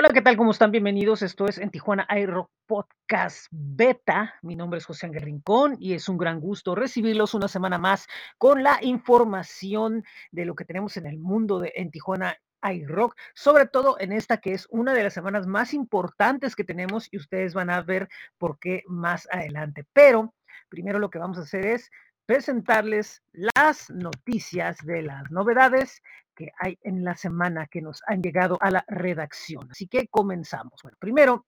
Hola, 0.00 0.10
¿qué 0.10 0.22
tal? 0.22 0.36
¿Cómo 0.36 0.52
están? 0.52 0.70
Bienvenidos. 0.70 1.22
Esto 1.22 1.48
es 1.48 1.58
en 1.58 1.72
Tijuana 1.72 2.06
iRock 2.08 2.48
Podcast 2.68 3.48
Beta. 3.50 4.36
Mi 4.42 4.54
nombre 4.54 4.78
es 4.78 4.86
José 4.86 5.06
Ángel 5.06 5.22
Rincón 5.22 5.76
y 5.80 5.94
es 5.94 6.08
un 6.08 6.16
gran 6.16 6.38
gusto 6.38 6.76
recibirlos 6.76 7.34
una 7.34 7.48
semana 7.48 7.78
más 7.78 8.06
con 8.38 8.62
la 8.62 8.78
información 8.80 10.04
de 10.30 10.44
lo 10.44 10.54
que 10.54 10.64
tenemos 10.64 10.96
en 10.98 11.06
el 11.06 11.18
mundo 11.18 11.58
de 11.58 11.72
en 11.74 11.90
Tijuana 11.90 12.36
iRock, 12.62 13.16
sobre 13.34 13.66
todo 13.66 13.96
en 13.98 14.12
esta 14.12 14.36
que 14.36 14.52
es 14.52 14.68
una 14.70 14.94
de 14.94 15.02
las 15.02 15.14
semanas 15.14 15.48
más 15.48 15.74
importantes 15.74 16.54
que 16.54 16.62
tenemos 16.62 17.08
y 17.10 17.16
ustedes 17.16 17.52
van 17.52 17.68
a 17.68 17.82
ver 17.82 18.08
por 18.38 18.60
qué 18.60 18.84
más 18.86 19.26
adelante. 19.32 19.84
Pero 19.92 20.32
primero 20.68 21.00
lo 21.00 21.10
que 21.10 21.18
vamos 21.18 21.38
a 21.38 21.42
hacer 21.42 21.66
es 21.66 21.90
presentarles 22.24 23.22
las 23.32 23.90
noticias 23.90 24.76
de 24.84 25.02
las 25.02 25.28
novedades 25.32 26.02
que 26.38 26.52
hay 26.56 26.78
en 26.82 27.02
la 27.02 27.16
semana 27.16 27.66
que 27.66 27.82
nos 27.82 28.00
han 28.06 28.22
llegado 28.22 28.58
a 28.60 28.70
la 28.70 28.84
redacción. 28.86 29.68
Así 29.72 29.88
que 29.88 30.06
comenzamos. 30.06 30.80
Bueno, 30.84 30.96
primero 31.00 31.46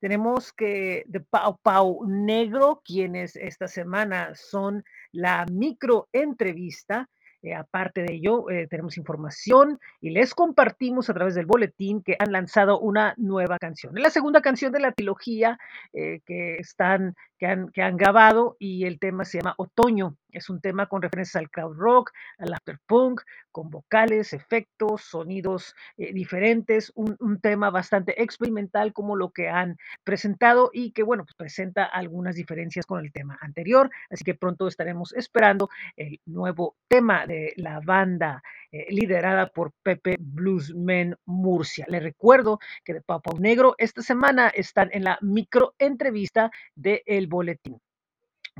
tenemos 0.00 0.54
que 0.54 1.04
de 1.06 1.20
Pau 1.20 1.58
Pau 1.62 2.06
Negro, 2.06 2.80
quienes 2.82 3.36
esta 3.36 3.68
semana 3.68 4.34
son 4.34 4.82
la 5.12 5.44
micro 5.52 6.08
entrevista 6.12 7.10
eh, 7.46 7.54
aparte 7.54 8.02
de 8.02 8.14
ello, 8.14 8.50
eh, 8.50 8.66
tenemos 8.66 8.96
información 8.96 9.78
y 10.00 10.10
les 10.10 10.34
compartimos 10.34 11.08
a 11.08 11.14
través 11.14 11.36
del 11.36 11.46
boletín 11.46 12.02
que 12.02 12.16
han 12.18 12.32
lanzado 12.32 12.80
una 12.80 13.14
nueva 13.18 13.58
canción. 13.58 13.96
Es 13.96 14.02
la 14.02 14.10
segunda 14.10 14.40
canción 14.40 14.72
de 14.72 14.80
la 14.80 14.90
trilogía 14.90 15.56
eh, 15.92 16.22
que, 16.26 16.56
están, 16.56 17.14
que, 17.38 17.46
han, 17.46 17.68
que 17.70 17.82
han 17.82 17.96
grabado 17.96 18.56
y 18.58 18.84
el 18.84 18.98
tema 18.98 19.24
se 19.24 19.38
llama 19.38 19.54
Otoño. 19.58 20.16
Es 20.30 20.50
un 20.50 20.60
tema 20.60 20.86
con 20.86 21.00
referencias 21.00 21.36
al 21.36 21.50
crowd 21.50 21.76
rock, 21.76 22.12
al 22.38 22.52
afterpunk, 22.52 23.22
con 23.50 23.70
vocales, 23.70 24.34
efectos, 24.34 25.02
sonidos 25.02 25.74
diferentes, 25.96 26.92
un, 26.94 27.16
un, 27.20 27.40
tema 27.40 27.70
bastante 27.70 28.22
experimental 28.22 28.92
como 28.92 29.16
lo 29.16 29.30
que 29.30 29.48
han 29.48 29.78
presentado 30.04 30.70
y 30.74 30.90
que, 30.92 31.02
bueno, 31.02 31.24
pues 31.24 31.34
presenta 31.34 31.84
algunas 31.84 32.34
diferencias 32.34 32.84
con 32.84 33.02
el 33.02 33.12
tema 33.12 33.38
anterior. 33.40 33.90
Así 34.10 34.24
que 34.24 34.34
pronto 34.34 34.68
estaremos 34.68 35.14
esperando 35.14 35.70
el 35.96 36.20
nuevo 36.26 36.76
tema 36.86 37.26
de 37.26 37.54
la 37.56 37.80
banda 37.80 38.42
eh, 38.72 38.86
liderada 38.90 39.48
por 39.48 39.72
Pepe 39.82 40.16
Bluesman 40.18 41.16
Murcia. 41.24 41.86
Les 41.88 42.02
recuerdo 42.02 42.58
que 42.84 42.94
de 42.94 43.00
Papa 43.00 43.30
Negro 43.38 43.74
esta 43.78 44.02
semana 44.02 44.48
están 44.48 44.90
en 44.92 45.04
la 45.04 45.18
micro 45.22 45.74
entrevista 45.78 46.50
de 46.74 47.02
El 47.06 47.25
Boletín. 47.26 47.80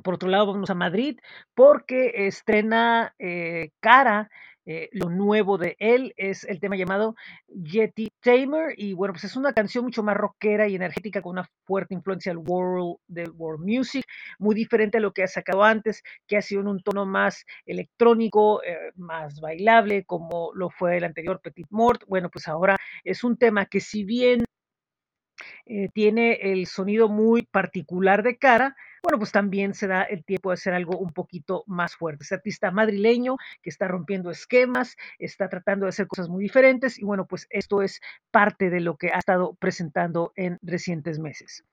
Por 0.03 0.15
otro 0.15 0.29
lado, 0.29 0.53
vamos 0.53 0.71
a 0.71 0.75
Madrid 0.75 1.19
porque 1.55 2.27
estrena 2.27 3.15
eh, 3.19 3.71
Cara 3.81 4.31
eh, 4.69 4.89
lo 4.91 5.09
nuevo 5.09 5.59
de 5.59 5.77
él 5.79 6.13
es 6.17 6.43
el 6.43 6.59
tema 6.59 6.75
llamado 6.75 7.15
Yeti 7.47 8.11
Tamer 8.21 8.75
y 8.77 8.95
bueno, 8.95 9.15
pues 9.15 9.23
es 9.23 9.37
una 9.37 9.53
canción 9.53 9.85
mucho 9.85 10.03
más 10.03 10.17
rockera 10.17 10.67
y 10.67 10.75
energética 10.75 11.23
con 11.23 11.33
una 11.39 11.49
fuerte 11.65 11.95
influencia 11.95 12.33
del 12.33 12.43
world, 12.45 12.97
del 13.07 13.31
world 13.31 13.65
music, 13.65 14.05
muy 14.41 14.57
diferente 14.57 14.99
a 14.99 15.01
lo 15.01 15.13
que 15.13 15.23
ha 15.23 15.29
sacado 15.29 15.63
antes, 15.63 16.03
que 16.27 16.37
ha 16.37 16.43
sido 16.43 16.63
en 16.63 16.67
un 16.67 16.83
tono 16.83 17.07
más 17.07 17.45
electrónico, 17.65 18.61
eh, 18.65 18.91
más 18.97 19.41
bailable, 19.41 20.05
como 20.05 20.51
lo 20.55 20.69
fue 20.71 20.97
el 20.97 21.05
anterior 21.05 21.41
Petit 21.41 21.69
Mort. 21.71 22.03
Bueno, 22.09 22.29
pues 22.29 22.49
ahora 22.49 22.77
es 23.05 23.23
un 23.23 23.37
tema 23.37 23.67
que 23.67 23.79
si 23.79 24.03
bien 24.03 24.45
eh, 25.67 25.89
tiene 25.93 26.35
el 26.53 26.67
sonido 26.67 27.09
muy 27.09 27.43
particular 27.43 28.23
de 28.23 28.37
cara, 28.37 28.77
bueno, 29.03 29.19
pues 29.19 29.33
también 29.33 29.75
se 29.75 29.87
da 29.87 30.03
el 30.03 30.25
tiempo 30.25 30.51
de 30.51 30.55
hacer 30.55 30.75
algo 30.75 30.97
un 30.99 31.13
poquito 31.13 31.65
más 31.67 31.97
fuerte. 31.97 32.23
Este 32.23 32.37
artista 32.37 32.71
madrileño 32.71 33.37
que 33.63 33.71
está 33.71 33.89
rompiendo 33.89 34.31
esquemas, 34.31 34.97
está 35.19 35.49
tratando 35.49 35.87
de 35.87 35.91
hacer 35.91 36.07
cosas 36.07 36.29
muy 36.29 36.43
diferentes 36.43 36.99
y 36.99 37.05
bueno, 37.05 37.27
pues 37.27 37.47
esto 37.51 37.83
es 37.83 38.01
parte 38.31 38.71
de 38.71 38.81
lo 38.81 38.97
que 38.97 39.09
ha 39.09 39.19
estado 39.19 39.55
presentando 39.55 40.33
en 40.37 40.59
recientes 40.63 41.19
meses. 41.19 41.65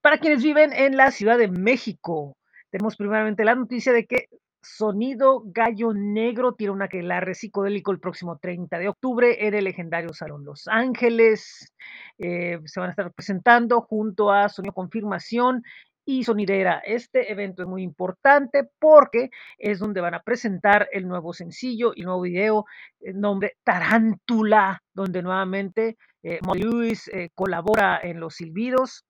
Para 0.00 0.18
quienes 0.18 0.42
viven 0.42 0.72
en 0.72 0.96
la 0.96 1.10
Ciudad 1.10 1.38
de 1.38 1.48
México, 1.48 2.36
tenemos 2.70 2.96
primeramente 2.96 3.44
la 3.44 3.54
noticia 3.54 3.92
de 3.92 4.06
que 4.06 4.28
Sonido 4.62 5.42
Gallo 5.46 5.94
Negro 5.94 6.54
tiene 6.54 6.72
un 6.72 6.82
aquelarre 6.82 7.34
psicodélico 7.34 7.92
el 7.92 8.00
próximo 8.00 8.38
30 8.38 8.78
de 8.78 8.88
octubre 8.88 9.46
en 9.46 9.54
el 9.54 9.64
legendario 9.64 10.12
Salón 10.12 10.44
Los 10.44 10.68
Ángeles. 10.68 11.72
Eh, 12.18 12.58
se 12.64 12.80
van 12.80 12.88
a 12.88 12.92
estar 12.92 13.12
presentando 13.12 13.80
junto 13.80 14.30
a 14.30 14.48
Sonido 14.48 14.74
Confirmación 14.74 15.62
y 16.04 16.24
Sonidera. 16.24 16.82
Este 16.84 17.30
evento 17.32 17.62
es 17.62 17.68
muy 17.68 17.82
importante 17.82 18.68
porque 18.78 19.30
es 19.58 19.78
donde 19.78 20.00
van 20.00 20.14
a 20.14 20.22
presentar 20.22 20.88
el 20.92 21.08
nuevo 21.08 21.32
sencillo 21.32 21.92
y 21.94 22.02
nuevo 22.02 22.22
video, 22.22 22.66
el 23.00 23.20
nombre 23.20 23.56
Tarántula, 23.64 24.82
donde 24.92 25.22
nuevamente 25.22 25.96
eh, 26.22 26.38
Molly 26.44 26.62
Lewis 26.62 27.08
eh, 27.08 27.30
colabora 27.34 27.98
en 28.02 28.20
los 28.20 28.34
silbidos. 28.34 29.04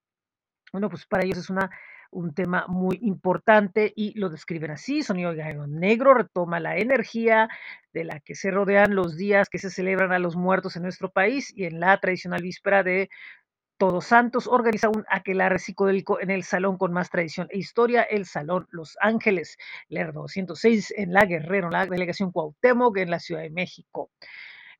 Bueno, 0.72 0.88
pues 0.88 1.06
para 1.06 1.24
ellos 1.24 1.38
es 1.38 1.50
una 1.50 1.70
un 2.10 2.34
tema 2.34 2.66
muy 2.68 2.98
importante 3.02 3.92
y 3.94 4.18
lo 4.18 4.28
describen 4.28 4.70
así. 4.72 5.02
Sonido 5.02 5.32
Negro 5.66 6.14
retoma 6.14 6.60
la 6.60 6.76
energía 6.76 7.48
de 7.92 8.04
la 8.04 8.20
que 8.20 8.34
se 8.34 8.50
rodean 8.50 8.94
los 8.94 9.16
días 9.16 9.48
que 9.48 9.58
se 9.58 9.70
celebran 9.70 10.12
a 10.12 10.18
los 10.18 10.36
muertos 10.36 10.76
en 10.76 10.82
nuestro 10.82 11.10
país 11.10 11.52
y 11.56 11.64
en 11.64 11.80
la 11.80 11.98
tradicional 11.98 12.42
víspera 12.42 12.82
de 12.82 13.08
Todos 13.78 14.06
Santos 14.06 14.46
organiza 14.46 14.88
un 14.88 15.04
aquelarre 15.08 15.58
psicodélico 15.58 16.20
en 16.20 16.30
el 16.30 16.44
salón 16.44 16.76
con 16.76 16.92
más 16.92 17.10
tradición 17.10 17.48
e 17.50 17.58
historia, 17.58 18.02
el 18.02 18.26
Salón 18.26 18.66
Los 18.70 18.96
Ángeles, 19.00 19.56
Lerdo 19.88 20.22
206 20.22 20.94
en 20.96 21.12
La 21.12 21.24
Guerrero, 21.24 21.70
la 21.70 21.86
delegación 21.86 22.30
Cuauhtémoc 22.30 22.98
en 22.98 23.10
la 23.10 23.20
Ciudad 23.20 23.42
de 23.42 23.50
México 23.50 24.10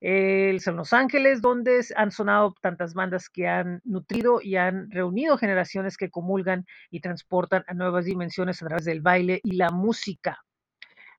el 0.00 0.60
San 0.60 0.76
Los 0.76 0.92
Ángeles, 0.92 1.42
donde 1.42 1.84
han 1.96 2.10
sonado 2.10 2.54
tantas 2.60 2.94
bandas 2.94 3.28
que 3.28 3.46
han 3.48 3.80
nutrido 3.84 4.40
y 4.42 4.56
han 4.56 4.90
reunido 4.90 5.36
generaciones 5.36 5.96
que 5.96 6.10
comulgan 6.10 6.66
y 6.90 7.00
transportan 7.00 7.64
a 7.66 7.74
nuevas 7.74 8.06
dimensiones 8.06 8.62
a 8.62 8.66
través 8.66 8.84
del 8.84 9.02
baile 9.02 9.40
y 9.42 9.56
la 9.56 9.70
música. 9.70 10.38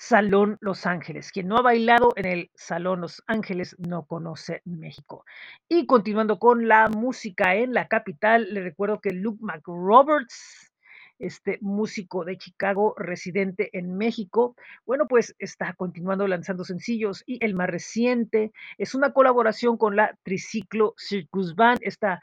Salón 0.04 0.58
Los 0.60 0.84
Ángeles. 0.84 1.30
Quien 1.30 1.46
no 1.46 1.56
ha 1.56 1.62
bailado 1.62 2.12
en 2.16 2.26
el 2.26 2.50
Salón 2.56 3.02
Los 3.02 3.22
Ángeles 3.28 3.76
no 3.78 4.04
conoce 4.04 4.60
México. 4.64 5.24
Y 5.68 5.86
continuando 5.86 6.40
con 6.40 6.66
la 6.66 6.88
música 6.88 7.54
en 7.54 7.72
la 7.72 7.86
capital, 7.86 8.52
le 8.52 8.62
recuerdo 8.62 9.00
que 9.00 9.12
Luke 9.12 9.38
McRoberts, 9.40 10.72
este 11.20 11.58
músico 11.60 12.24
de 12.24 12.36
Chicago 12.36 12.96
residente 12.98 13.70
en 13.78 13.96
México, 13.96 14.56
bueno, 14.84 15.06
pues 15.06 15.36
está 15.38 15.72
continuando 15.74 16.26
lanzando 16.26 16.64
sencillos 16.64 17.22
y 17.24 17.38
el 17.44 17.54
más 17.54 17.70
reciente 17.70 18.50
es 18.78 18.96
una 18.96 19.12
colaboración 19.12 19.76
con 19.76 19.94
la 19.94 20.18
Triciclo 20.24 20.94
Circus 20.96 21.54
Band, 21.54 21.78
esta 21.80 22.20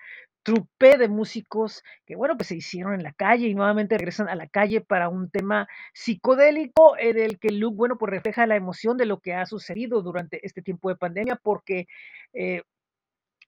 trupe 0.50 0.98
de 0.98 1.08
músicos 1.08 1.84
que, 2.06 2.16
bueno, 2.16 2.36
pues 2.36 2.48
se 2.48 2.56
hicieron 2.56 2.96
en 2.96 3.04
la 3.04 3.14
calle 3.14 3.48
y 3.48 3.54
nuevamente 3.54 3.98
regresan 3.98 4.30
a 4.30 4.36
la 4.36 4.48
calle 4.48 4.82
para 4.82 5.08
un 5.08 5.30
tema 5.30 5.68
psicodélico 5.94 6.98
en 6.98 7.20
el 7.20 7.40
que 7.40 7.52
Luke, 7.52 7.78
bueno, 7.78 7.98
pues 7.98 8.10
refleja 8.10 8.48
la 8.48 8.56
emoción 8.56 8.98
de 8.98 9.06
lo 9.06 9.20
que 9.20 9.34
ha 9.36 9.46
sucedido 9.46 10.02
durante 10.02 10.44
este 10.46 10.64
tiempo 10.64 10.90
de 10.90 10.96
pandemia 10.96 11.36
porque 11.36 11.88
eh, 12.34 12.64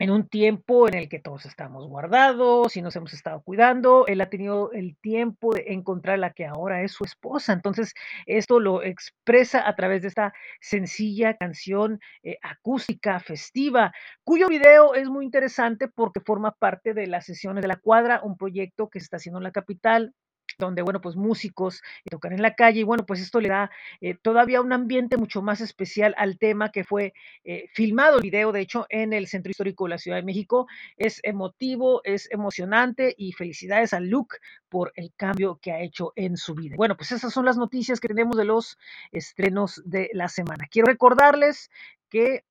en 0.02 0.10
un 0.10 0.28
tiempo 0.28 0.88
en 0.88 0.96
el 0.96 1.10
que 1.10 1.20
todos 1.20 1.46
estamos 1.46 1.88
guardados 1.88 2.76
y 2.76 2.82
nos 2.82 2.96
hemos 2.96 3.14
estado 3.14 3.44
cuidando, 3.44 4.08
él 4.08 4.20
ha 4.22 4.32
tenido 4.32 4.72
el 4.72 4.98
tiempo 4.98 5.54
de 5.54 5.66
encontrar 5.68 6.18
la 6.18 6.34
que 6.34 6.48
ahora 6.48 6.82
es 6.82 6.92
su 6.94 7.04
esposa. 7.04 7.54
Entonces, 7.54 7.94
esto 8.26 8.60
lo 8.60 8.82
expresa 8.82 9.68
a 9.70 9.76
través 9.76 10.02
de 10.02 10.08
esta 10.08 10.34
sencilla 10.60 11.38
canción 11.38 12.00
eh, 12.24 12.40
acústica, 12.42 13.20
festiva, 13.20 13.94
cuyo 14.24 14.48
video 14.48 14.96
es 14.96 15.08
muy 15.08 15.24
interesante 15.24 15.88
porque 15.88 16.20
forma 16.20 16.50
parte 16.50 16.96
de 16.96 17.06
las 17.06 17.28
sesiones 17.28 17.62
de 17.62 17.68
la 17.68 17.76
cuadra, 17.76 18.22
un 18.24 18.38
proyecto 18.38 18.90
que 18.90 19.00
se 19.00 19.04
está 19.04 19.18
haciendo 19.18 19.38
en 19.38 19.44
la 19.44 19.52
capital 19.52 20.16
donde, 20.58 20.82
bueno, 20.82 21.02
pues 21.02 21.16
músicos 21.16 21.82
tocan 22.10 22.34
en 22.34 22.42
la 22.42 22.56
calle 22.56 22.82
y 22.82 22.84
bueno, 22.84 23.06
pues 23.06 23.22
esto 23.22 23.40
le 23.40 23.50
da 23.50 23.72
eh, 24.02 24.16
todavía 24.22 24.62
un 24.62 24.74
ambiente 24.74 25.18
mucho 25.18 25.42
más 25.42 25.62
especial 25.62 26.14
al 26.18 26.38
tema 26.38 26.72
que 26.72 26.84
fue 26.84 27.14
eh, 27.44 27.70
filmado 27.74 28.18
el 28.18 28.24
video, 28.24 28.52
de 28.52 28.62
hecho, 28.62 28.86
en 28.90 29.14
el 29.14 29.28
Centro 29.28 29.52
Histórico 29.52 29.86
de 29.86 29.92
la 29.92 29.98
Ciudad 29.98 30.18
de 30.18 30.24
México. 30.24 30.68
Es 30.98 31.20
emotivo, 31.24 32.02
es 32.04 32.30
emocionante 32.32 33.16
y 33.18 33.34
felicidades 33.34 33.94
a 33.94 34.00
Luke 34.00 34.38
por 34.70 34.92
el 34.96 35.14
cambio 35.16 35.60
que 35.62 35.72
ha 35.72 35.82
hecho 35.82 36.14
en 36.16 36.38
su 36.38 36.56
vida. 36.56 36.76
Bueno, 36.78 36.96
pues 36.96 37.12
esas 37.12 37.34
son 37.34 37.46
las 37.46 37.58
noticias 37.58 38.00
que 38.00 38.08
tenemos 38.08 38.38
de 38.38 38.46
los 38.46 38.78
estrenos 39.12 39.82
de 39.86 40.10
la 40.14 40.30
semana. 40.30 40.68
Quiero 40.70 40.88
recordarles 40.88 41.70
que 42.10 42.44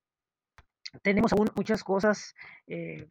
tenemos 1.02 1.32
aún 1.32 1.50
muchas 1.54 1.84
cosas. 1.84 2.34
Eh, 2.66 3.08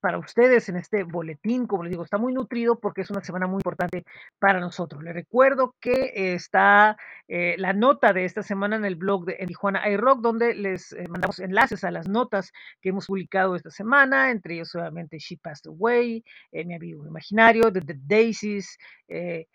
para 0.00 0.18
ustedes 0.18 0.68
en 0.68 0.76
este 0.76 1.02
boletín. 1.02 1.66
Como 1.66 1.82
les 1.82 1.90
digo, 1.90 2.04
está 2.04 2.18
muy 2.18 2.32
nutrido 2.32 2.78
porque 2.78 3.02
es 3.02 3.10
una 3.10 3.22
semana 3.22 3.46
muy 3.46 3.58
importante 3.58 4.04
para 4.38 4.60
nosotros. 4.60 5.02
Les 5.02 5.14
recuerdo 5.14 5.74
que 5.80 6.34
está 6.34 6.96
eh, 7.26 7.56
la 7.58 7.72
nota 7.72 8.12
de 8.12 8.24
esta 8.24 8.42
semana 8.42 8.76
en 8.76 8.84
el 8.84 8.96
blog 8.96 9.24
de 9.24 9.34
Tijuana 9.46 9.88
iRock, 9.88 10.20
donde 10.20 10.54
les 10.54 10.92
eh, 10.92 11.06
mandamos 11.08 11.40
enlaces 11.40 11.84
a 11.84 11.90
las 11.90 12.08
notas 12.08 12.52
que 12.80 12.90
hemos 12.90 13.06
publicado 13.06 13.56
esta 13.56 13.70
semana, 13.70 14.30
entre 14.30 14.54
ellos 14.54 14.74
obviamente 14.74 15.18
She 15.18 15.36
Passed 15.36 15.68
Away, 15.68 16.22
eh, 16.52 16.64
Mi 16.64 16.74
Amigo 16.74 17.06
Imaginario, 17.06 17.72
The, 17.72 17.80
The 17.80 17.96
Daisies, 17.98 18.78
eh, 19.08 19.46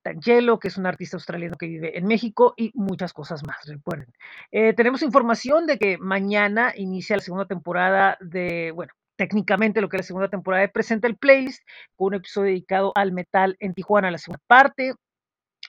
Tangelo, 0.00 0.60
que 0.60 0.68
es 0.68 0.78
un 0.78 0.86
artista 0.86 1.16
australiano 1.16 1.56
que 1.56 1.66
vive 1.66 1.98
en 1.98 2.06
México 2.06 2.54
y 2.56 2.70
muchas 2.74 3.12
cosas 3.12 3.44
más, 3.44 3.56
recuerden. 3.66 4.06
Tenemos 4.50 5.02
información 5.02 5.66
de 5.66 5.76
que 5.76 5.98
mañana 5.98 6.72
inicia 6.76 7.16
la 7.16 7.22
segunda 7.22 7.46
temporada 7.46 8.16
de, 8.20 8.70
bueno, 8.70 8.92
técnicamente 9.16 9.80
lo 9.80 9.88
que 9.88 9.96
es 9.96 10.02
la 10.02 10.06
segunda 10.06 10.28
temporada 10.28 10.62
de 10.62 10.68
Presenta 10.68 11.08
el 11.08 11.16
Playlist, 11.16 11.62
con 11.96 12.08
un 12.08 12.14
episodio 12.14 12.50
dedicado 12.50 12.92
al 12.94 13.12
metal 13.12 13.56
en 13.60 13.74
Tijuana, 13.74 14.10
la 14.10 14.18
segunda 14.18 14.42
parte. 14.46 14.94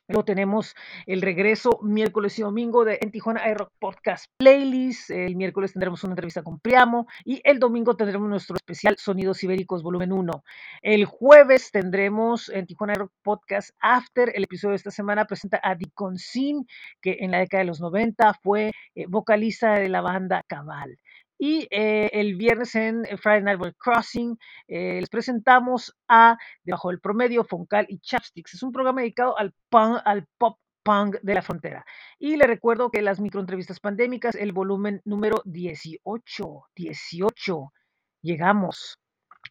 Luego 0.09 0.23
tenemos 0.23 0.73
el 1.05 1.21
regreso 1.21 1.79
miércoles 1.81 2.39
y 2.39 2.41
domingo 2.41 2.85
de 2.85 2.97
En 3.01 3.11
Tijuana 3.11 3.45
iRock 3.49 3.73
Podcast 3.77 4.27
Playlist. 4.37 5.09
El 5.09 5.35
miércoles 5.35 5.73
tendremos 5.73 6.01
una 6.05 6.13
entrevista 6.13 6.43
con 6.43 6.59
Priamo 6.61 7.07
y 7.25 7.41
el 7.43 7.59
domingo 7.59 7.97
tendremos 7.97 8.29
nuestro 8.29 8.55
especial 8.55 8.95
Sonidos 8.97 9.43
Ibéricos 9.43 9.83
Volumen 9.83 10.13
1. 10.13 10.43
El 10.81 11.03
jueves 11.03 11.71
tendremos 11.71 12.47
en 12.47 12.67
Tijuana 12.67 12.93
iRock 12.93 13.11
Podcast 13.21 13.71
After. 13.81 14.31
El 14.33 14.45
episodio 14.45 14.71
de 14.71 14.77
esta 14.77 14.91
semana 14.91 15.25
presenta 15.25 15.59
a 15.61 15.75
Dicon 15.75 16.17
Sin, 16.17 16.65
que 17.01 17.17
en 17.19 17.31
la 17.31 17.39
década 17.39 17.63
de 17.63 17.67
los 17.67 17.81
90 17.81 18.33
fue 18.41 18.71
eh, 18.95 19.07
vocalista 19.09 19.73
de 19.73 19.89
la 19.89 19.99
banda 19.99 20.41
Cabal. 20.47 20.97
Y 21.37 21.67
eh, 21.69 22.09
el 22.13 22.35
viernes 22.35 22.73
en 22.75 23.05
Friday 23.17 23.43
Night 23.43 23.59
World 23.59 23.75
Crossing 23.77 24.37
eh, 24.67 24.99
les 24.99 25.09
presentamos 25.09 25.95
a 26.07 26.37
Debajo 26.63 26.89
del 26.89 26.99
Promedio, 26.99 27.43
Foncal 27.43 27.85
y 27.89 27.99
Chapsticks. 27.99 28.55
Es 28.55 28.63
un 28.63 28.71
programa 28.71 29.01
dedicado 29.01 29.37
al, 29.37 29.53
punk, 29.69 29.99
al 30.03 30.25
pop 30.37 30.57
punk 30.83 31.17
de 31.21 31.33
la 31.33 31.41
frontera. 31.41 31.85
Y 32.17 32.37
le 32.37 32.47
recuerdo 32.47 32.89
que 32.89 33.01
las 33.01 33.19
microentrevistas 33.19 33.79
pandémicas, 33.79 34.35
el 34.35 34.53
volumen 34.53 35.01
número 35.03 35.41
18, 35.45 36.69
18, 36.75 37.73
llegamos 38.21 38.97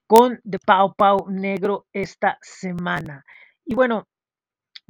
con 0.07 0.41
The 0.49 0.59
Pau 0.59 0.95
Pau 0.95 1.27
Negro 1.29 1.87
esta 1.93 2.39
semana. 2.41 3.25
Y 3.65 3.75
bueno, 3.75 4.09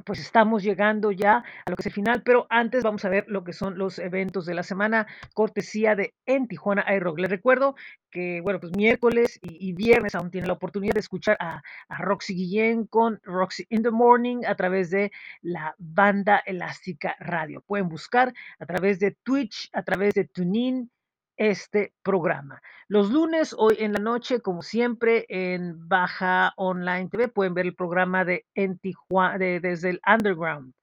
pues 0.05 0.19
estamos 0.19 0.63
llegando 0.63 1.11
ya 1.11 1.43
a 1.65 1.69
lo 1.69 1.75
que 1.75 1.81
es 1.81 1.87
el 1.87 1.93
final, 1.93 2.21
pero 2.23 2.47
antes 2.49 2.83
vamos 2.83 3.03
a 3.05 3.09
ver 3.09 3.25
lo 3.27 3.43
que 3.43 3.53
son 3.53 3.77
los 3.77 3.99
eventos 3.99 4.45
de 4.45 4.53
la 4.53 4.63
semana, 4.63 5.07
cortesía 5.33 5.95
de 5.95 6.13
En 6.25 6.47
Tijuana 6.47 6.85
iRock. 6.95 7.19
Les 7.19 7.29
recuerdo 7.29 7.75
que, 8.09 8.41
bueno, 8.41 8.59
pues 8.59 8.75
miércoles 8.75 9.39
y, 9.41 9.73
viernes 9.73 10.15
aún 10.15 10.31
tienen 10.31 10.47
la 10.47 10.53
oportunidad 10.53 10.93
de 10.93 11.01
escuchar 11.01 11.37
a, 11.39 11.61
a, 11.89 11.97
Roxy 11.97 12.35
Guillén 12.35 12.85
con 12.87 13.19
Roxy 13.23 13.65
in 13.69 13.83
the 13.83 13.91
Morning 13.91 14.45
a 14.45 14.55
través 14.55 14.89
de 14.89 15.11
la 15.41 15.75
banda 15.77 16.41
Elástica 16.45 17.15
Radio. 17.19 17.61
Pueden 17.61 17.89
buscar 17.89 18.33
a 18.59 18.65
través 18.65 18.99
de 18.99 19.11
Twitch, 19.23 19.69
a 19.73 19.83
través 19.83 20.13
de 20.13 20.25
TuneIn, 20.25 20.89
este 21.37 21.93
programa. 22.03 22.61
Los 22.87 23.11
lunes, 23.11 23.55
hoy 23.57 23.77
en 23.79 23.93
la 23.93 23.99
noche, 23.99 24.41
como 24.41 24.61
siempre, 24.61 25.25
en 25.29 25.87
Baja 25.87 26.53
Online 26.57 27.09
TV, 27.09 27.27
pueden 27.29 27.53
ver 27.53 27.67
el 27.67 27.75
programa 27.75 28.25
de, 28.25 28.45
en 28.55 28.77
Tijuana, 28.79 29.37
de 29.37 29.59
desde 29.59 29.91
el 29.91 30.01
Underground. 30.05 30.73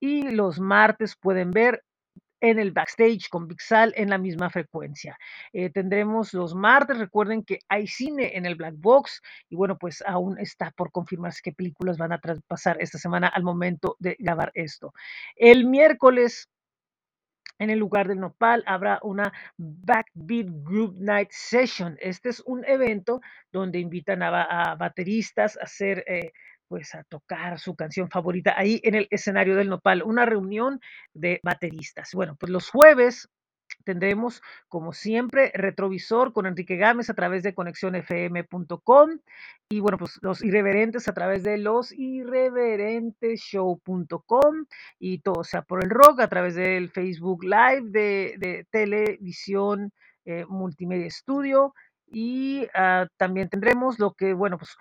Y 0.00 0.30
los 0.30 0.60
martes 0.60 1.16
pueden 1.16 1.50
ver 1.50 1.82
en 2.40 2.58
el 2.58 2.72
backstage 2.72 3.28
con 3.28 3.48
Vixal 3.48 3.92
en 3.96 4.10
la 4.10 4.18
misma 4.18 4.50
frecuencia. 4.50 5.18
Eh, 5.52 5.70
tendremos 5.70 6.32
los 6.34 6.54
martes, 6.54 6.98
recuerden 6.98 7.42
que 7.42 7.60
hay 7.68 7.86
cine 7.86 8.36
en 8.36 8.46
el 8.46 8.54
Black 8.54 8.74
Box 8.76 9.20
y 9.48 9.56
bueno, 9.56 9.76
pues 9.76 10.02
aún 10.06 10.38
está 10.38 10.70
por 10.72 10.90
confirmarse 10.92 11.40
qué 11.42 11.52
películas 11.52 11.98
van 11.98 12.12
a 12.12 12.20
traspasar 12.20 12.80
esta 12.80 12.98
semana 12.98 13.28
al 13.28 13.42
momento 13.42 13.96
de 13.98 14.16
grabar 14.18 14.50
esto. 14.54 14.92
El 15.36 15.66
miércoles 15.66 16.48
en 17.58 17.70
el 17.70 17.78
lugar 17.78 18.08
del 18.08 18.20
nopal 18.20 18.62
habrá 18.66 18.98
una 19.02 19.32
Backbeat 19.56 20.46
Group 20.62 20.96
Night 20.98 21.30
Session. 21.30 21.96
Este 22.00 22.28
es 22.28 22.40
un 22.40 22.64
evento 22.64 23.20
donde 23.52 23.78
invitan 23.78 24.22
a, 24.22 24.74
bateristas 24.76 25.56
a 25.56 25.64
hacer, 25.64 26.04
eh, 26.06 26.32
pues 26.68 26.94
a 26.94 27.04
tocar 27.04 27.58
su 27.58 27.74
canción 27.74 28.10
favorita 28.10 28.54
ahí 28.56 28.80
en 28.84 28.94
el 28.94 29.08
escenario 29.10 29.56
del 29.56 29.68
nopal, 29.68 30.02
una 30.02 30.24
reunión 30.24 30.80
de 31.14 31.40
bateristas. 31.42 32.10
Bueno, 32.12 32.36
pues 32.36 32.50
los 32.50 32.70
jueves 32.70 33.28
tendremos, 33.88 34.42
como 34.68 34.92
siempre, 34.92 35.50
retrovisor 35.54 36.34
con 36.34 36.44
Enrique 36.44 36.76
Gámez 36.76 37.08
a 37.08 37.14
través 37.14 37.42
de 37.42 37.54
conexionfm.com 37.54 39.18
y 39.70 39.80
bueno, 39.80 39.96
pues 39.96 40.18
los 40.20 40.44
irreverentes 40.44 41.08
a 41.08 41.14
través 41.14 41.42
de 41.42 41.56
los 41.56 41.90
irreverenteshow.com 41.92 44.66
y 44.98 45.20
todo 45.20 45.42
sea 45.42 45.62
por 45.62 45.82
el 45.82 45.88
rock 45.88 46.20
a 46.20 46.28
través 46.28 46.54
del 46.54 46.90
Facebook 46.90 47.44
Live 47.44 47.84
de, 47.84 48.66
televisión 48.70 49.90
eh, 50.26 50.44
multimedia 50.46 51.06
estudio 51.06 51.72
y 52.06 52.64
uh, 52.64 53.06
también 53.16 53.48
tendremos 53.48 53.98
lo 53.98 54.12
que, 54.12 54.34
bueno, 54.34 54.58
pues 54.58 54.76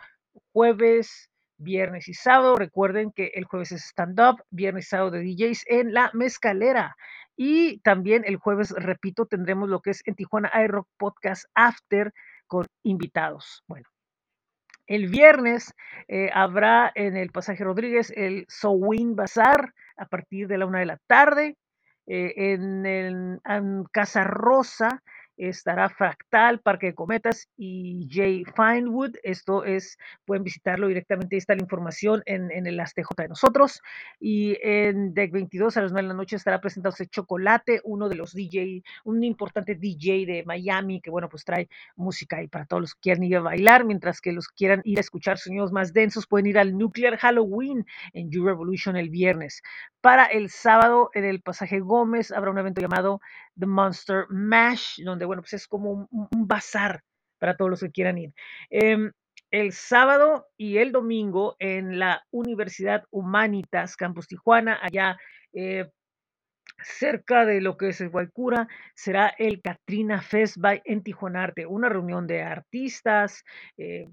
jueves, 0.51 1.29
viernes 1.57 2.07
y 2.07 2.13
sábado. 2.13 2.55
Recuerden 2.55 3.11
que 3.11 3.31
el 3.35 3.45
jueves 3.45 3.71
es 3.71 3.83
stand-up, 3.83 4.43
viernes 4.49 4.85
y 4.85 4.89
sábado 4.89 5.11
de 5.11 5.23
DJs 5.23 5.63
en 5.67 5.93
la 5.93 6.11
mezcalera. 6.13 6.95
Y 7.35 7.79
también 7.79 8.23
el 8.25 8.37
jueves, 8.37 8.71
repito, 8.71 9.25
tendremos 9.25 9.69
lo 9.69 9.81
que 9.81 9.91
es 9.91 10.01
en 10.05 10.15
Tijuana 10.15 10.51
iRock 10.63 10.87
Podcast 10.97 11.45
After 11.53 12.11
con 12.47 12.65
invitados. 12.83 13.63
Bueno, 13.67 13.87
el 14.87 15.07
viernes 15.07 15.73
eh, 16.07 16.29
habrá 16.33 16.91
en 16.95 17.17
el 17.17 17.29
Pasaje 17.29 17.63
Rodríguez 17.63 18.11
el 18.15 18.45
Sowin 18.47 19.15
Bazar 19.15 19.73
a 19.97 20.05
partir 20.05 20.47
de 20.47 20.57
la 20.57 20.65
una 20.65 20.79
de 20.79 20.85
la 20.85 20.97
tarde. 21.07 21.57
Eh, 22.09 22.53
en, 22.53 22.85
el, 22.85 23.41
en 23.43 23.83
Casa 23.91 24.23
Rosa 24.23 25.03
estará 25.37 25.89
Fractal, 25.89 26.59
Parque 26.59 26.87
de 26.87 26.95
Cometas 26.95 27.49
y 27.55 28.07
Jay 28.11 28.43
Finewood. 28.55 29.15
Esto 29.23 29.63
es, 29.63 29.97
pueden 30.25 30.43
visitarlo 30.43 30.87
directamente, 30.87 31.35
ahí 31.35 31.37
está 31.37 31.55
la 31.55 31.61
información 31.61 32.23
en, 32.25 32.51
en 32.51 32.67
el 32.67 32.79
ASTJ 32.79 33.15
de 33.17 33.27
nosotros. 33.29 33.81
Y 34.19 34.57
en 34.61 35.13
Deck 35.13 35.31
22 35.31 35.77
a 35.77 35.81
las 35.81 35.91
9 35.91 36.07
de 36.07 36.13
la 36.13 36.17
noche 36.17 36.35
estará 36.35 36.59
presentándose 36.59 37.07
Chocolate, 37.07 37.81
uno 37.83 38.09
de 38.09 38.15
los 38.15 38.33
DJ, 38.33 38.83
un 39.05 39.23
importante 39.23 39.75
DJ 39.75 40.25
de 40.25 40.43
Miami 40.45 41.01
que, 41.01 41.09
bueno, 41.09 41.29
pues 41.29 41.45
trae 41.45 41.69
música 41.95 42.37
ahí 42.37 42.47
para 42.47 42.65
todos 42.65 42.81
los 42.81 42.95
que 42.95 43.01
quieran 43.01 43.23
ir 43.23 43.37
a 43.37 43.41
bailar, 43.41 43.85
mientras 43.85 44.21
que 44.21 44.31
los 44.31 44.47
quieran 44.47 44.81
ir 44.83 44.97
a 44.97 45.01
escuchar 45.01 45.37
sonidos 45.37 45.71
más 45.71 45.93
densos, 45.93 46.27
pueden 46.27 46.47
ir 46.47 46.57
al 46.57 46.77
Nuclear 46.77 47.17
Halloween 47.17 47.85
en 48.13 48.29
You 48.31 48.45
Revolution 48.45 48.95
el 48.95 49.09
viernes. 49.09 49.61
Para 50.01 50.25
el 50.25 50.49
sábado, 50.49 51.09
en 51.13 51.25
el 51.25 51.41
Pasaje 51.41 51.79
Gómez, 51.79 52.31
habrá 52.31 52.51
un 52.51 52.57
evento 52.57 52.81
llamado 52.81 53.19
The 53.59 53.65
Monster 53.65 54.25
Mash, 54.29 55.01
donde, 55.03 55.25
bueno, 55.25 55.41
pues 55.41 55.53
es 55.53 55.67
como 55.67 56.07
un, 56.09 56.27
bazar 56.47 57.01
para 57.39 57.55
todos 57.55 57.71
los 57.71 57.79
que 57.79 57.91
quieran 57.91 58.17
ir. 58.17 58.33
Eh, 58.69 59.11
el 59.51 59.71
sábado 59.71 60.47
y 60.57 60.77
el 60.77 60.91
domingo 60.91 61.55
en 61.59 61.99
la 61.99 62.23
Universidad 62.31 63.05
Humanitas 63.11 63.95
Campus 63.95 64.27
Tijuana, 64.27 64.77
allá 64.81 65.17
eh, 65.53 65.89
cerca 66.83 67.45
de 67.45 67.61
lo 67.61 67.77
que 67.77 67.89
es 67.89 68.01
el 68.01 68.09
Guaycura, 68.09 68.67
será 68.93 69.33
el 69.37 69.61
Katrina 69.61 70.21
Fest 70.21 70.57
by 70.57 70.81
en 70.85 71.03
Tijuanarte, 71.03 71.65
una 71.65 71.89
reunión 71.89 72.27
de 72.27 72.43
artistas, 72.43 73.43
eh, 73.77 74.07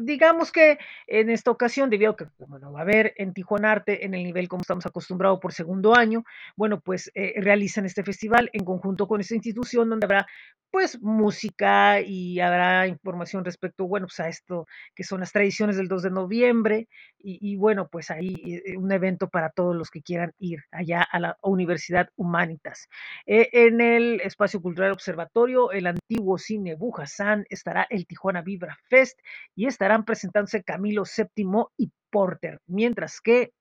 digamos 0.00 0.52
que 0.52 0.78
en 1.06 1.30
esta 1.30 1.50
ocasión, 1.50 1.90
debido 1.90 2.12
a 2.12 2.16
que 2.16 2.26
como 2.38 2.58
no 2.58 2.72
va 2.72 2.80
a 2.80 2.82
haber 2.82 3.14
en 3.16 3.32
Tijuanarte 3.32 4.04
en 4.04 4.14
el 4.14 4.22
nivel 4.22 4.48
como 4.48 4.62
estamos 4.62 4.86
acostumbrados 4.86 5.40
por 5.40 5.52
segundo 5.52 5.96
año, 5.96 6.24
bueno, 6.56 6.80
pues 6.80 7.10
eh, 7.14 7.34
realizan 7.40 7.86
este 7.86 8.02
festival 8.02 8.50
en 8.52 8.64
conjunto 8.64 9.08
con 9.08 9.20
esta 9.20 9.34
institución 9.34 9.88
donde 9.88 10.06
habrá 10.06 10.26
pues 10.70 11.00
música 11.00 12.00
y 12.00 12.40
habrá 12.40 12.86
información 12.86 13.44
respecto, 13.44 13.86
bueno, 13.86 14.06
pues 14.06 14.20
a 14.20 14.28
esto 14.28 14.66
que 14.94 15.04
son 15.04 15.20
las 15.20 15.32
tradiciones 15.32 15.76
del 15.76 15.88
2 15.88 16.02
de 16.02 16.10
noviembre 16.10 16.88
y, 17.20 17.56
bueno, 17.56 17.88
pues 17.88 18.10
ahí 18.10 18.62
eh, 18.66 18.76
un 18.76 18.92
evento 18.92 19.28
para 19.28 19.50
todos 19.50 19.74
los 19.74 19.90
que 19.90 20.02
quieran 20.02 20.32
ir 20.38 20.60
allá 20.70 21.02
a 21.02 21.18
la 21.18 21.36
Universidad 21.42 22.08
Humanitas. 22.16 22.88
Eh, 23.26 23.48
en 23.52 23.80
el 23.80 24.20
Espacio 24.20 24.62
Cultural 24.62 24.92
Observatorio, 24.92 25.72
el 25.72 25.86
antiguo 25.86 26.38
cine 26.38 26.74
Bujasán, 26.76 27.44
estará 27.50 27.86
el 27.90 28.06
Tijuana 28.06 28.42
Vibra 28.42 28.78
Fest 28.88 29.18
y 29.54 29.66
estarán 29.66 30.04
presentándose 30.04 30.62
Camilo 30.62 31.02
VII 31.04 31.64
y 31.76 31.90
Porter, 32.10 32.60
mientras 32.66 33.20
que 33.20 33.52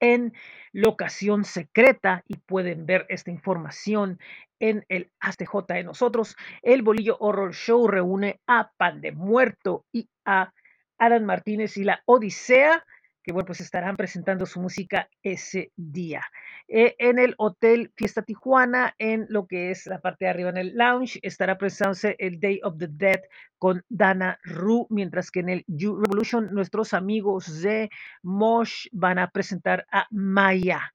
en 0.00 0.34
locación 0.72 1.44
secreta 1.44 2.24
y 2.28 2.36
pueden 2.36 2.84
ver 2.84 3.06
esta 3.08 3.30
información 3.30 4.18
en 4.64 4.84
el 4.88 5.10
ASTJ 5.20 5.66
de 5.68 5.84
nosotros. 5.84 6.36
El 6.62 6.80
Bolillo 6.80 7.18
Horror 7.20 7.52
Show 7.54 7.86
reúne 7.86 8.40
a 8.46 8.70
Pan 8.78 9.02
de 9.02 9.12
Muerto 9.12 9.84
y 9.92 10.08
a 10.24 10.52
Alan 10.96 11.26
Martínez 11.26 11.76
y 11.76 11.84
la 11.84 12.00
Odisea 12.06 12.82
que 13.22 13.32
bueno, 13.32 13.46
pues 13.46 13.62
estarán 13.62 13.96
presentando 13.96 14.44
su 14.44 14.60
música 14.60 15.08
ese 15.22 15.72
día. 15.76 16.20
Eh, 16.68 16.94
en 16.98 17.18
el 17.18 17.34
Hotel 17.38 17.90
Fiesta 17.96 18.20
Tijuana, 18.20 18.94
en 18.98 19.24
lo 19.30 19.46
que 19.46 19.70
es 19.70 19.86
la 19.86 19.98
parte 19.98 20.26
de 20.26 20.30
arriba 20.30 20.50
en 20.50 20.58
el 20.58 20.76
lounge, 20.76 21.20
estará 21.22 21.56
presentándose 21.56 22.16
el 22.18 22.38
Day 22.38 22.60
of 22.62 22.76
the 22.76 22.88
Dead 22.90 23.20
con 23.56 23.82
Dana 23.88 24.38
Ru, 24.44 24.86
mientras 24.90 25.30
que 25.30 25.40
en 25.40 25.48
el 25.48 25.64
You 25.66 25.96
Revolution 25.96 26.52
nuestros 26.52 26.92
amigos 26.92 27.62
de 27.62 27.88
Mosh 28.22 28.88
van 28.92 29.18
a 29.18 29.30
presentar 29.30 29.86
a 29.90 30.06
Maya. 30.10 30.92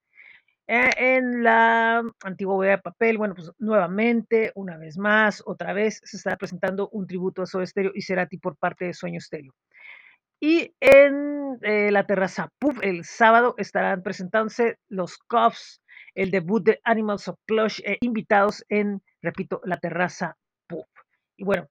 Eh, 0.72 1.18
en 1.18 1.44
la 1.44 2.04
antigua 2.24 2.54
bodega 2.54 2.76
de 2.76 2.82
papel, 2.84 3.18
bueno, 3.18 3.34
pues 3.34 3.52
nuevamente, 3.58 4.52
una 4.54 4.78
vez 4.78 5.00
más, 5.00 5.42
otra 5.48 5.74
vez, 5.74 6.00
se 6.04 6.18
estará 6.18 6.38
presentando 6.38 6.90
un 6.90 7.08
tributo 7.08 7.42
a 7.42 7.48
Soda 7.48 7.66
Stereo 7.66 7.92
y 7.96 8.04
Cerati 8.04 8.38
por 8.38 8.56
parte 8.56 8.86
de 8.86 8.94
Sueño 8.94 9.20
Stereo. 9.20 9.52
Y 10.40 10.76
en 10.80 11.58
eh, 11.64 11.90
la 11.92 12.06
terraza 12.06 12.50
Puff, 12.60 12.78
el 12.84 13.04
sábado 13.04 13.56
estarán 13.58 14.04
presentándose 14.04 14.78
los 14.90 15.18
Cuffs, 15.18 15.82
el 16.14 16.30
debut 16.30 16.64
de 16.64 16.80
Animals 16.84 17.28
of 17.30 17.40
Plush, 17.48 17.82
eh, 17.84 17.98
invitados 18.02 18.64
en, 18.70 19.02
repito, 19.24 19.62
la 19.64 19.78
terraza 19.78 20.38
Puff. 20.68 20.88
Y 21.36 21.46
bueno, 21.46 21.68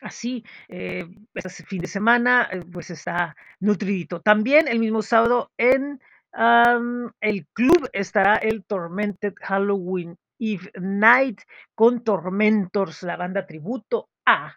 así, 0.00 0.42
este 0.68 1.64
fin 1.66 1.82
de 1.82 1.86
semana, 1.86 2.48
pues 2.72 2.88
está 2.88 3.36
nutridito. 3.58 4.22
También 4.22 4.68
el 4.68 4.78
mismo 4.78 5.02
sábado 5.02 5.50
en 5.58 6.00
el 6.32 7.46
club 7.52 7.88
estará 7.92 8.36
el 8.36 8.64
Tormented 8.64 9.34
Halloween 9.40 10.16
Eve 10.38 10.70
Night 10.80 11.42
con 11.74 12.02
Tormentors, 12.02 13.02
la 13.02 13.16
banda 13.16 13.46
tributo 13.46 14.08
a 14.26 14.56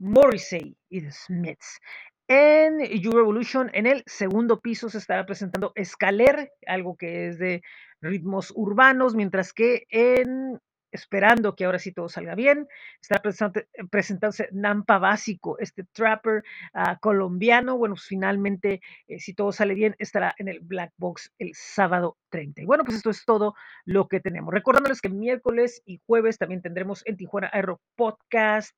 Morrissey 0.00 0.76
y 0.90 1.00
The 1.00 1.12
Smiths. 1.12 1.80
En 2.28 2.80
Revolution, 2.80 3.70
en 3.72 3.86
el 3.86 4.02
segundo 4.06 4.60
piso, 4.60 4.88
se 4.88 4.98
estará 4.98 5.24
presentando 5.24 5.70
Escaler, 5.76 6.50
algo 6.66 6.96
que 6.96 7.28
es 7.28 7.38
de 7.38 7.62
ritmos 8.00 8.52
urbanos, 8.56 9.14
mientras 9.14 9.52
que 9.52 9.84
en 9.90 10.58
esperando 10.96 11.54
que 11.54 11.64
ahora 11.64 11.78
sí 11.78 11.92
todo 11.92 12.08
salga 12.08 12.34
bien. 12.34 12.66
Está 13.00 13.22
presentándose 13.90 14.48
Nampa 14.52 14.98
Básico, 14.98 15.58
este 15.58 15.84
trapper 15.84 16.42
uh, 16.74 16.98
colombiano. 17.00 17.78
Bueno, 17.78 17.94
pues 17.94 18.06
finalmente, 18.06 18.80
eh, 19.06 19.20
si 19.20 19.34
todo 19.34 19.52
sale 19.52 19.74
bien, 19.74 19.94
estará 19.98 20.34
en 20.38 20.48
el 20.48 20.60
Black 20.60 20.92
Box 20.96 21.32
el 21.38 21.52
sábado 21.54 22.16
30. 22.30 22.62
Y 22.62 22.64
bueno, 22.64 22.84
pues 22.84 22.96
esto 22.96 23.10
es 23.10 23.24
todo 23.24 23.54
lo 23.84 24.08
que 24.08 24.20
tenemos. 24.20 24.52
Recordándoles 24.52 25.00
que 25.00 25.08
miércoles 25.08 25.82
y 25.86 26.00
jueves 26.04 26.38
también 26.38 26.62
tendremos 26.62 27.06
en 27.06 27.16
Tijuana 27.16 27.50
Aero 27.52 27.80
Podcast 27.94 28.76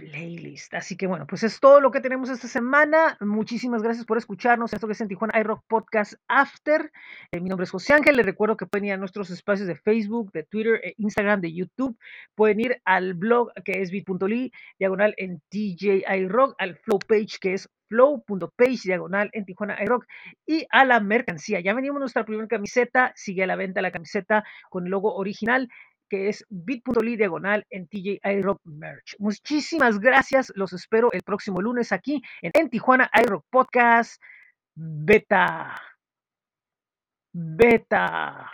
playlist. 0.00 0.74
Así 0.74 0.96
que 0.96 1.06
bueno, 1.06 1.26
pues 1.26 1.42
es 1.42 1.60
todo 1.60 1.80
lo 1.80 1.90
que 1.90 2.00
tenemos 2.00 2.30
esta 2.30 2.48
semana. 2.48 3.16
Muchísimas 3.20 3.82
gracias 3.82 4.06
por 4.06 4.18
escucharnos. 4.18 4.72
Esto 4.72 4.86
que 4.86 4.94
es 4.94 5.00
en 5.00 5.08
Tijuana 5.08 5.38
iRock 5.38 5.64
Podcast 5.66 6.14
After. 6.28 6.90
Eh, 7.32 7.40
mi 7.40 7.48
nombre 7.48 7.64
es 7.64 7.70
José 7.70 7.92
Ángel. 7.92 8.16
Les 8.16 8.26
recuerdo 8.26 8.56
que 8.56 8.66
pueden 8.66 8.86
ir 8.86 8.92
a 8.92 8.96
nuestros 8.96 9.30
espacios 9.30 9.68
de 9.68 9.76
Facebook, 9.76 10.32
de 10.32 10.44
Twitter, 10.44 10.80
e 10.82 10.94
Instagram, 10.96 11.40
de 11.40 11.52
YouTube. 11.52 11.98
Pueden 12.34 12.60
ir 12.60 12.80
al 12.84 13.14
blog 13.14 13.52
que 13.64 13.82
es 13.82 13.90
bit.ly, 13.90 14.52
diagonal 14.78 15.14
en 15.18 15.40
TJ 15.50 16.04
iRock, 16.16 16.54
al 16.58 16.76
flow 16.76 16.98
page 16.98 17.38
que 17.40 17.54
es 17.54 17.68
flow.page, 17.90 18.82
diagonal 18.84 19.30
en 19.32 19.44
Tijuana 19.44 19.76
iRock, 19.82 20.06
y 20.46 20.64
a 20.70 20.84
la 20.84 21.00
mercancía. 21.00 21.60
Ya 21.60 21.74
venimos 21.74 21.98
nuestra 21.98 22.24
primera 22.24 22.48
camiseta. 22.48 23.12
Sigue 23.16 23.42
a 23.42 23.46
la 23.46 23.56
venta 23.56 23.82
la 23.82 23.90
camiseta 23.90 24.44
con 24.70 24.84
el 24.84 24.90
logo 24.90 25.14
original 25.14 25.68
que 26.10 26.28
es 26.28 26.44
bit.ly 26.50 27.16
diagonal 27.16 27.64
en 27.70 27.88
TJ 27.88 28.20
iRock 28.22 28.60
Merch. 28.64 29.16
Muchísimas 29.18 29.98
gracias. 29.98 30.52
Los 30.56 30.74
espero 30.74 31.10
el 31.12 31.22
próximo 31.22 31.62
lunes 31.62 31.92
aquí 31.92 32.20
en, 32.42 32.50
en 32.52 32.68
Tijuana 32.68 33.10
iRock 33.22 33.46
Podcast 33.48 34.20
Beta. 34.74 35.80
Beta. 37.32 38.50